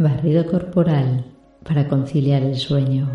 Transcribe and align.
Barrido 0.00 0.46
corporal 0.46 1.24
para 1.64 1.88
conciliar 1.88 2.44
el 2.44 2.54
sueño. 2.54 3.08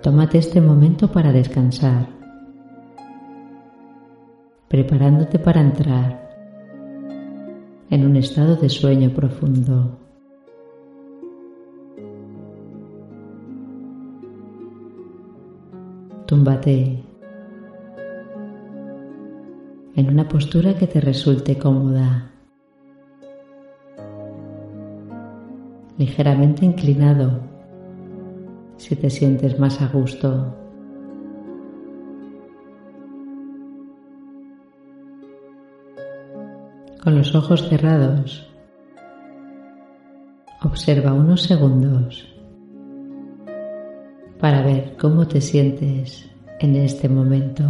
Tómate 0.00 0.38
este 0.38 0.62
momento 0.62 1.12
para 1.12 1.30
descansar, 1.30 2.08
preparándote 4.68 5.38
para 5.38 5.60
entrar 5.60 6.26
en 7.90 8.06
un 8.06 8.16
estado 8.16 8.56
de 8.56 8.70
sueño 8.70 9.10
profundo. 9.10 9.98
Túmbate 16.24 17.07
en 19.98 20.10
una 20.10 20.28
postura 20.28 20.74
que 20.74 20.86
te 20.86 21.00
resulte 21.00 21.58
cómoda, 21.58 22.30
ligeramente 25.96 26.64
inclinado 26.64 27.40
si 28.76 28.94
te 28.94 29.10
sientes 29.10 29.58
más 29.58 29.82
a 29.82 29.88
gusto. 29.88 30.54
Con 37.02 37.16
los 37.16 37.34
ojos 37.34 37.68
cerrados, 37.68 38.48
observa 40.62 41.12
unos 41.12 41.42
segundos 41.42 42.32
para 44.38 44.62
ver 44.62 44.96
cómo 44.96 45.26
te 45.26 45.40
sientes 45.40 46.30
en 46.60 46.76
este 46.76 47.08
momento. 47.08 47.64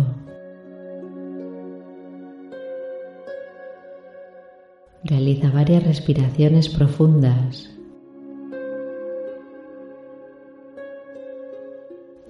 Realiza 5.08 5.50
varias 5.50 5.84
respiraciones 5.84 6.68
profundas, 6.68 7.74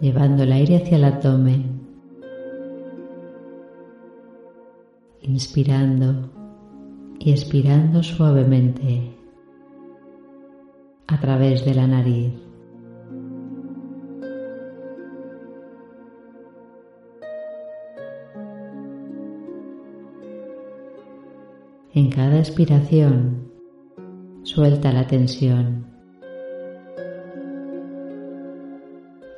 llevando 0.01 0.45
el 0.45 0.53
aire 0.53 0.77
hacia 0.77 0.97
el 0.97 1.03
abdomen, 1.03 1.81
inspirando 5.23 6.31
y 7.19 7.33
expirando 7.33 8.05
suavemente 8.05 9.13
a 11.09 11.19
través 11.19 11.65
de 11.65 11.75
la 11.75 11.89
nariz. 11.89 12.48
En 21.99 22.11
cada 22.11 22.39
expiración, 22.39 23.51
suelta 24.45 24.93
la 24.93 25.09
tensión, 25.09 25.85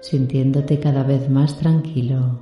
sintiéndote 0.02 0.78
cada 0.78 1.02
vez 1.02 1.30
más 1.30 1.58
tranquilo, 1.58 2.38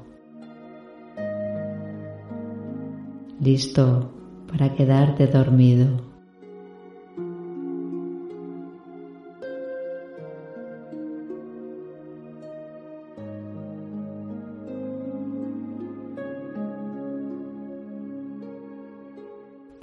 listo 3.39 4.13
para 4.51 4.75
quedarte 4.75 5.29
dormido. 5.29 6.08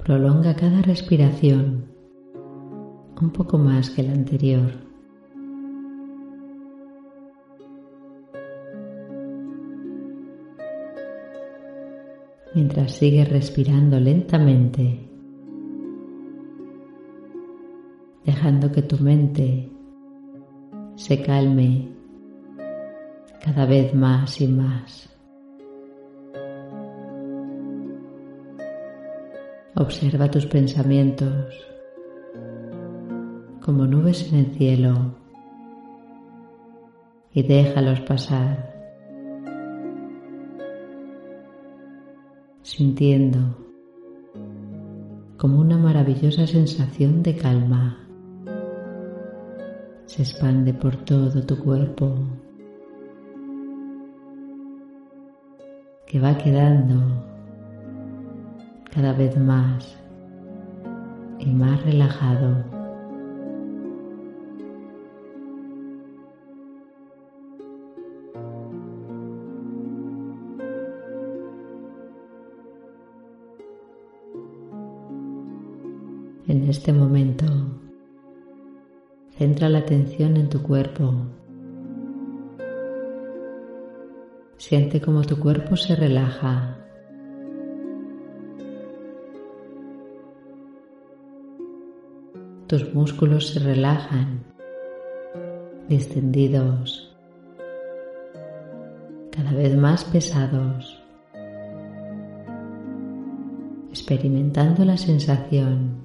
Prolonga 0.06 0.56
cada 0.56 0.84
respiración 0.84 1.86
un 3.20 3.32
poco 3.32 3.58
más 3.58 3.90
que 3.90 4.04
la 4.04 4.12
anterior. 4.12 4.72
Mientras 12.54 12.92
sigues 12.92 13.28
respirando 13.28 14.00
lentamente, 14.00 15.10
dejando 18.26 18.72
que 18.72 18.84
tu 18.84 19.00
mente 19.00 19.72
se 20.98 21.24
calme 21.24 21.90
cada 23.44 23.66
vez 23.66 23.96
más 23.96 24.40
y 24.40 24.48
más. 24.50 25.15
Observa 29.78 30.32
tus 30.32 30.46
pensamientos 30.46 31.54
como 33.60 33.86
nubes 33.86 34.32
en 34.32 34.40
el 34.40 34.46
cielo 34.56 35.14
y 37.34 37.44
déjalos 37.44 38.00
pasar, 38.00 38.74
sintiendo 42.62 43.40
como 45.36 45.60
una 45.60 45.78
maravillosa 45.78 46.48
sensación 46.48 47.22
de 47.22 47.36
calma 47.36 47.98
se 50.06 50.22
expande 50.22 50.74
por 50.74 50.96
todo 51.04 51.46
tu 51.46 51.60
cuerpo, 51.60 52.16
que 56.08 56.22
va 56.22 56.38
quedando 56.38 57.35
cada 58.96 59.12
vez 59.12 59.38
más 59.38 59.98
y 61.38 61.48
más 61.48 61.84
relajado. 61.84 62.64
En 76.48 76.70
este 76.70 76.94
momento, 76.94 77.46
centra 79.38 79.68
la 79.68 79.80
atención 79.80 80.38
en 80.38 80.48
tu 80.48 80.64
cuerpo. 80.64 81.14
Siente 84.56 85.02
como 85.02 85.24
tu 85.24 85.38
cuerpo 85.38 85.76
se 85.76 85.98
relaja 85.98 86.85
tus 92.68 92.94
músculos 92.96 93.50
se 93.50 93.60
relajan, 93.60 94.44
distendidos, 95.88 97.16
cada 99.32 99.52
vez 99.52 99.76
más 99.78 100.04
pesados, 100.06 101.00
experimentando 103.92 104.84
la 104.84 104.98
sensación 104.98 106.04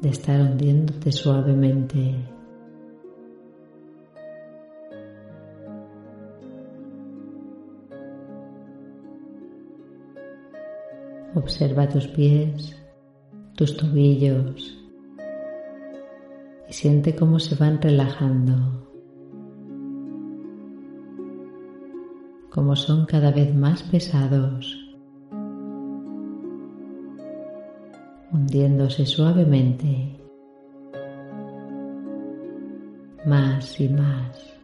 de 0.00 0.08
estar 0.08 0.40
hundiéndote 0.40 1.10
suavemente. 1.10 2.14
Observa 11.34 11.88
tus 11.88 12.06
pies 12.08 12.81
tus 13.62 13.76
tobillos 13.76 14.76
y 16.68 16.72
siente 16.72 17.14
cómo 17.14 17.38
se 17.38 17.54
van 17.54 17.80
relajando, 17.80 18.88
cómo 22.50 22.74
son 22.74 23.06
cada 23.06 23.30
vez 23.30 23.54
más 23.54 23.84
pesados, 23.84 24.76
hundiéndose 28.32 29.06
suavemente 29.06 30.18
más 33.24 33.80
y 33.80 33.88
más. 33.88 34.58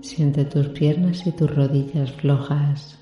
Siente 0.00 0.46
tus 0.46 0.68
piernas 0.68 1.26
y 1.26 1.32
tus 1.32 1.54
rodillas 1.54 2.10
flojas 2.12 2.98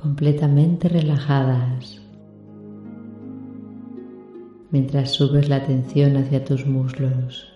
completamente 0.00 0.88
relajadas, 0.88 2.00
mientras 4.70 5.10
subes 5.10 5.50
la 5.50 5.56
atención 5.56 6.16
hacia 6.16 6.42
tus 6.42 6.64
muslos. 6.64 7.52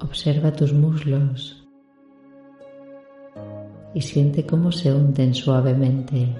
Observa 0.00 0.52
tus 0.52 0.74
muslos. 0.74 1.66
Y 3.94 4.02
siente 4.02 4.44
cómo 4.44 4.70
se 4.70 4.92
hunden 4.92 5.32
suavemente. 5.32 6.36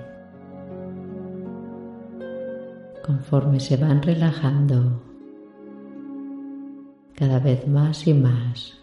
Conforme 3.07 3.59
se 3.59 3.77
van 3.79 4.03
relajando. 4.03 5.03
Cada 7.15 7.39
vez 7.39 7.67
más 7.69 8.07
y 8.07 8.13
más. 8.13 8.75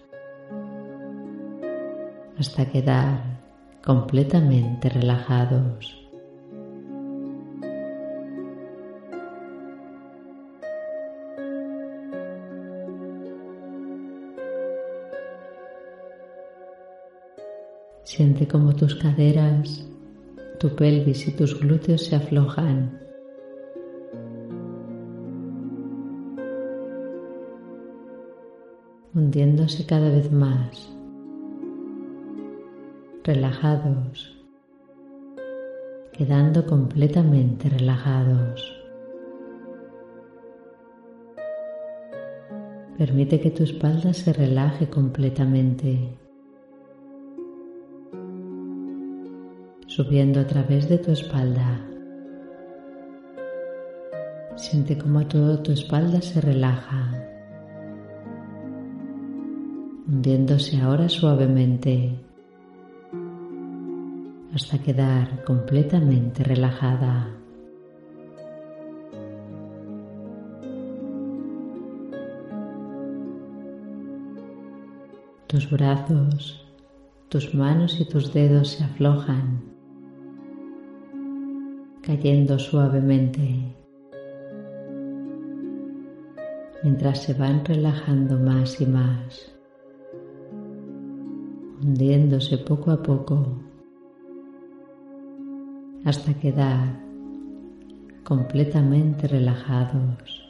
Hasta 2.38 2.66
quedar 2.66 3.31
completamente 3.84 4.90
relajados. 4.90 5.98
Siente 18.04 18.48
como 18.48 18.76
tus 18.76 18.96
caderas, 18.96 19.88
tu 20.60 20.76
pelvis 20.76 21.28
y 21.28 21.32
tus 21.32 21.60
glúteos 21.60 22.06
se 22.06 22.16
aflojan. 22.16 23.02
hundiéndose 29.14 29.86
cada 29.86 30.10
vez 30.10 30.32
más, 30.32 30.90
relajados, 33.24 34.38
quedando 36.12 36.66
completamente 36.66 37.70
relajados. 37.70 38.78
Permite 42.98 43.40
que 43.40 43.52
tu 43.52 43.64
espalda 43.64 44.14
se 44.14 44.32
relaje 44.34 44.90
completamente. 44.90 46.18
subiendo 49.92 50.40
a 50.40 50.48
través 50.48 50.88
de 50.88 50.98
tu 50.98 51.12
espalda. 51.12 51.86
Siente 54.56 54.98
cómo 54.98 55.28
toda 55.28 55.62
tu 55.62 55.74
espalda 55.74 56.22
se 56.22 56.40
relaja, 56.40 57.12
hundiéndose 60.08 60.80
ahora 60.80 61.10
suavemente 61.10 62.31
hasta 64.54 64.80
quedar 64.80 65.44
completamente 65.44 66.44
relajada. 66.44 67.30
Tus 75.48 75.70
brazos, 75.70 76.66
tus 77.30 77.54
manos 77.54 78.00
y 78.00 78.06
tus 78.06 78.34
dedos 78.34 78.70
se 78.70 78.84
aflojan 78.84 79.72
cayendo 82.02 82.58
suavemente 82.58 83.76
mientras 86.84 87.22
se 87.22 87.34
van 87.34 87.64
relajando 87.64 88.40
más 88.40 88.82
y 88.82 88.86
más, 88.88 89.54
hundiéndose 91.82 92.58
poco 92.58 92.92
a 92.92 93.04
poco 93.04 93.71
hasta 96.04 96.34
quedar 96.34 97.00
completamente 98.24 99.28
relajados. 99.28 100.48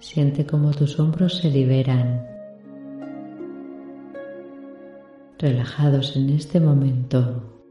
Siente 0.00 0.46
como 0.46 0.70
tus 0.70 0.98
hombros 0.98 1.38
se 1.38 1.50
liberan, 1.50 2.26
relajados 5.38 6.16
en 6.16 6.30
este 6.30 6.58
momento, 6.60 7.62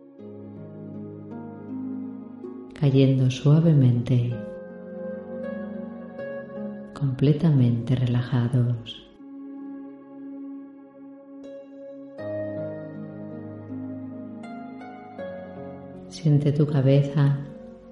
cayendo 2.79 3.31
suavemente, 3.31 4.33
completamente 6.97 7.95
relajados. 7.95 9.07
Siente 16.09 16.51
tu 16.51 16.65
cabeza 16.65 17.37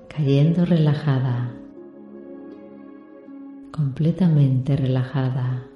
cayendo 0.10 0.66
relajada 0.66 1.52
completamente 3.72 4.75
relajada, 4.78 5.68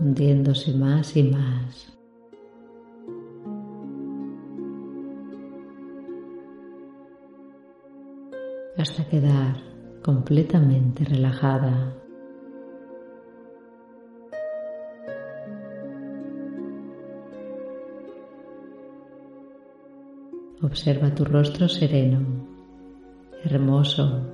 hundiéndose 0.00 0.72
más 0.72 1.16
y 1.16 1.22
más. 1.24 1.92
hasta 8.78 9.04
quedar 9.08 9.75
completamente 10.06 11.04
relajada. 11.04 11.92
Observa 20.62 21.12
tu 21.12 21.24
rostro 21.24 21.68
sereno, 21.68 22.20
hermoso, 23.42 24.32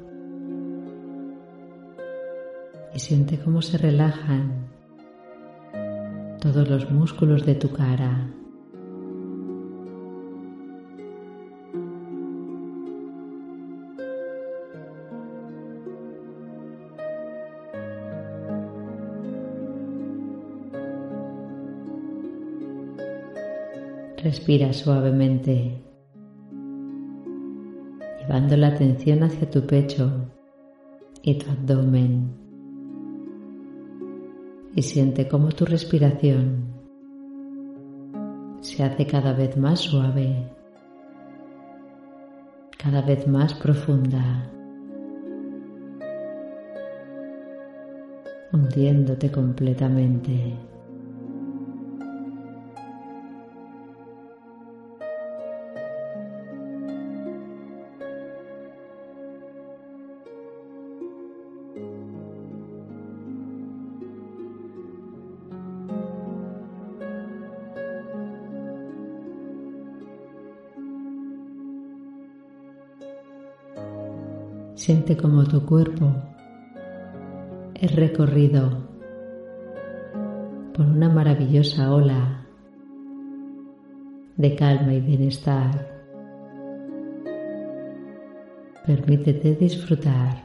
y 2.95 2.99
siente 2.99 3.41
cómo 3.41 3.63
se 3.63 3.79
relajan 3.79 4.69
todos 6.39 6.69
los 6.69 6.91
músculos 6.91 7.47
de 7.47 7.55
tu 7.55 7.73
cara. 7.73 8.29
Respira 24.23 24.73
suavemente, 24.73 25.83
llevando 28.21 28.57
la 28.57 28.69
atención 28.69 29.25
hacia 29.25 29.51
tu 29.51 29.67
pecho 29.67 30.31
y 31.23 31.39
tu 31.39 31.51
abdomen 31.51 32.31
y 34.77 34.83
siente 34.83 35.27
cómo 35.27 35.49
tu 35.49 35.65
respiración 35.65 36.73
se 38.61 38.85
hace 38.85 39.07
cada 39.07 39.33
vez 39.33 39.57
más 39.57 39.81
suave, 39.81 40.49
cada 42.79 43.03
vez 43.03 43.27
más 43.27 43.55
profunda, 43.55 44.49
hundiéndote 48.53 49.33
completamente. 49.33 50.72
Siente 74.85 75.17
como 75.17 75.45
tu 75.45 75.65
cuerpo 75.65 76.13
es 77.73 77.95
recorrido 77.95 78.69
por 80.75 80.87
una 80.87 81.09
maravillosa 81.09 81.95
ola 81.95 82.45
de 84.37 84.57
calma 84.57 84.93
y 84.93 85.01
bienestar. 85.01 85.71
Permítete 88.85 89.55
disfrutar 89.55 90.43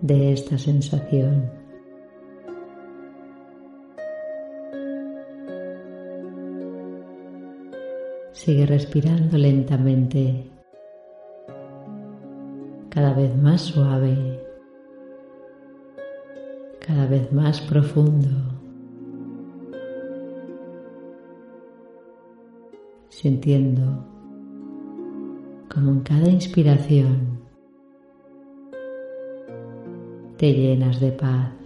de 0.00 0.32
esta 0.34 0.56
sensación. 0.56 1.50
Sigue 8.30 8.64
respirando 8.64 9.38
lentamente 9.38 10.53
cada 12.94 13.12
vez 13.12 13.36
más 13.36 13.60
suave, 13.60 14.40
cada 16.78 17.06
vez 17.06 17.32
más 17.32 17.60
profundo, 17.60 18.28
sintiendo 23.08 23.82
como 25.74 25.90
en 25.90 26.00
cada 26.02 26.30
inspiración 26.30 27.40
te 30.36 30.52
llenas 30.52 31.00
de 31.00 31.10
paz 31.10 31.63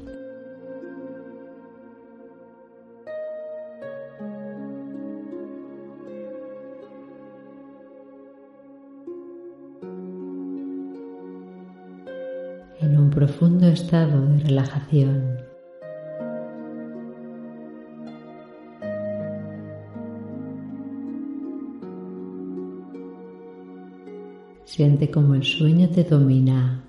profundo 13.19 13.67
estado 13.67 14.25
de 14.27 14.39
relajación. 14.45 15.39
Siente 24.65 25.11
como 25.11 25.35
el 25.35 25.43
sueño 25.43 25.89
te 25.89 26.05
domina. 26.05 26.85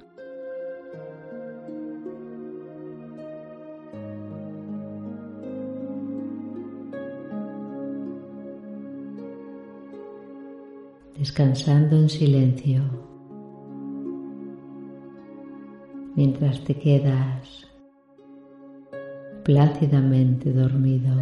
Descansando 11.17 11.95
en 11.95 12.07
silencio. 12.07 13.09
Mientras 16.20 16.60
te 16.66 16.76
quedas 16.76 17.66
plácidamente 19.46 20.52
dormido. 20.52 21.16